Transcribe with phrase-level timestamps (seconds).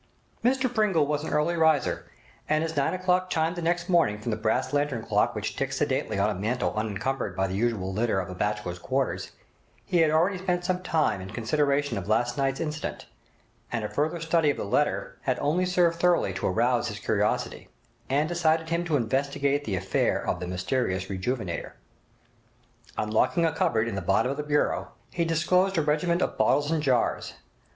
[0.43, 2.07] Mr Pringle was an early riser,
[2.49, 5.75] and as nine o'clock chimed the next morning from the brass lantern clock which ticked
[5.75, 9.29] sedately on a mantel unencumbered by the usual litter of a bachelor's quarters,
[9.85, 13.05] he had already spent some time in consideration of last night's incident,
[13.71, 17.69] and a further study of the letter had only served thoroughly to arouse his curiosity,
[18.09, 21.73] and decided him to investigate the affair of the mysterious 'Rejuvenator'.
[22.97, 26.71] Unlocking a cupboard in the bottom of the bureau, he disclosed a regiment of bottles
[26.71, 27.35] and jars.